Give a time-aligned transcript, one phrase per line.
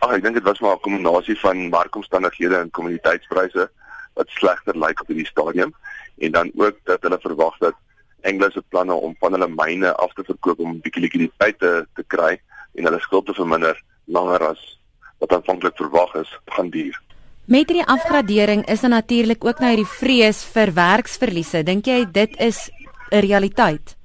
[0.00, 3.70] Ag ek dink dit was maar 'n kombinasie van markomstandighede en kommoditeitspryse
[4.14, 5.74] wat slegter lyk op hierdie stadium
[6.18, 7.74] en dan ook dat hulle verwag dat
[8.22, 11.86] Anglo se planne om van hulle myne af te verkoop om 'n bietjie likwiditeit te,
[11.94, 12.40] te kry
[12.74, 14.78] en hulle skuld te verminder langer as
[15.18, 17.00] wat aanvanklik verwag is, gaan duur.
[17.44, 21.62] Met hierdie afgradering is daar natuurlik ook nou hierdie vrees vir werksverliese.
[21.62, 22.70] Dink jy dit is
[23.10, 23.96] 'n realiteit?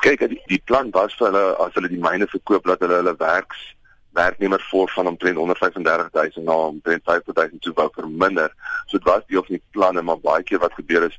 [0.00, 3.16] Kyk, die, die plan was vir hulle as hulle die myne verkoop dat hulle hulle
[3.18, 3.73] werks
[4.14, 8.54] werknemer voor van omtrent 135000 na omtrent 50000 toe wou verminder.
[8.86, 11.18] So dit was deel van die planne, maar baie keer wat gebeur is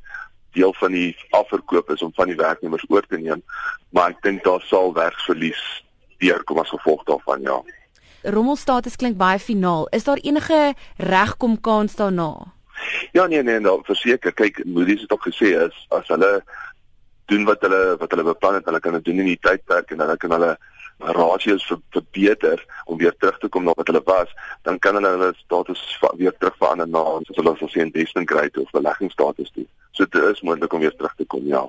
[0.56, 3.44] deel van die afverkoop is om van die werknemers oor te neem,
[3.90, 5.62] maar ek dink daar sal werksverlies
[6.24, 7.58] deurkom as gevolg daarvan, ja.
[8.24, 9.88] Rommelstatus klink baie finaal.
[9.94, 12.32] Is daar enige regkom kans daarna?
[13.12, 16.32] Ja nee nee, nou verseker, kyk Moody's het ook gesê is as hulle
[17.32, 20.04] doen wat hulle wat hulle beplan het, hulle kan dit doen in die tydperk en
[20.04, 20.56] hulle kan hulle
[20.98, 24.32] rasios ver, verbeter om weer terug te kom na wat hulle was,
[24.62, 25.82] dan kan hulle hulle status
[26.18, 29.66] weer terugverander na soos hulle sê investment grade of beleggingsstatus toe.
[29.92, 31.66] So dit is moontlik om weer terug te kom, ja.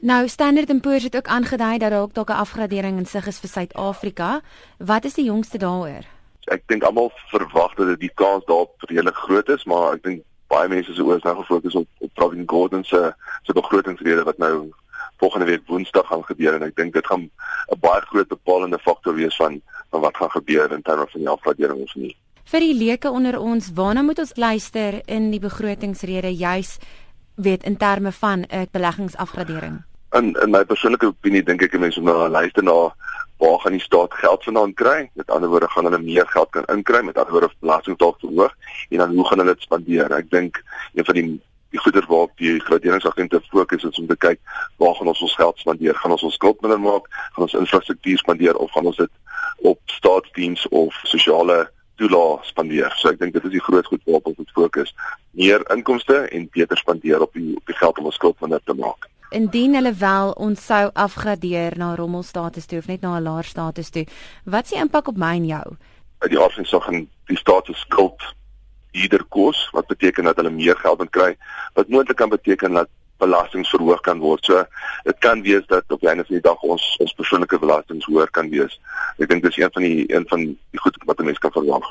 [0.00, 3.26] Nou Standard & Poor's het ook aangedui dat daar ook dalk 'n afgradering in sig
[3.26, 4.40] is vir Suid-Afrika.
[4.78, 6.04] Wat is die jongste daaroor?
[6.44, 10.22] Ek dink almal verwag dat dit die kans daarop redelik groot is, maar ek dink
[10.46, 14.38] baie mense se oë is nou gefokus op op Provin Gordon se se begrotingsrede wat
[14.38, 14.72] nou
[15.22, 17.28] volgende week Woensdag gaan gebeur en ek dink dit gaan
[17.70, 21.28] 'n baie groot bepalende faktor wees van van wat gaan gebeur in terme van die
[21.28, 22.16] afgradering of nie.
[22.52, 26.78] Vir die leuke onder ons, waarna moet ons luister in die begrotingsrede juis
[27.36, 29.82] weet in terme van 'n beleggingsafgradering?
[30.12, 32.94] In in my persoonlike opinie dink ek mense moet nou luister na
[33.38, 35.10] waar gaan die staat geld vandaan kry?
[35.14, 38.54] Met ander woorde gaan hulle meer geld kan inkry, met ander woorde belasting dalk verhoog
[38.90, 40.12] en dan hoe gaan hulle dit spandeer?
[40.12, 40.62] Ek dink
[40.94, 41.40] een van die
[41.72, 44.40] die goeder waarop die graderingsagente fokus is om te kyk
[44.76, 45.94] waar gaan ons ons geld spandeer?
[45.94, 47.08] Gaan ons ons skuld minder maak?
[47.32, 49.12] Gaan ons infrastruktuur spandeer of gaan ons dit
[49.70, 51.64] op staatsdiens of sosiale
[52.00, 52.92] toelaat spandeer?
[53.00, 54.92] So ek dink dit is die groot goed waarop ons moet fokus.
[55.38, 58.76] Meer inkomste en beter spandeer op die op die geld om ons skuld minder te
[58.76, 59.08] maak.
[59.32, 63.90] Indien hulle wel ons sou afgradeer na rommelstatus toe of net na 'n laer status
[63.90, 64.04] toe,
[64.44, 65.76] wat s'e impak op my en jou?
[66.18, 68.20] Uit die aard van sou gaan die status skuld
[68.92, 71.30] ieder kos wat beteken dat hulle meer geld moet kry
[71.74, 72.88] wat moontlik kan beteken dat
[73.22, 74.44] belastings verhoog kan word.
[74.44, 74.64] So
[75.06, 78.50] dit kan wees dat op einde van die dag ons ons persoonlike belastings hoër kan
[78.50, 78.78] wees.
[79.22, 81.86] Ek dink dis een van die een van die goed wat 'n mens kan verwag.